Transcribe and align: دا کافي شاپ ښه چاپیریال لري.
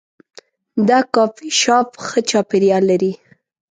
دا 0.87 0.99
کافي 1.15 1.47
شاپ 1.61 1.89
ښه 2.05 2.19
چاپیریال 2.29 2.83
لري. 2.91 3.11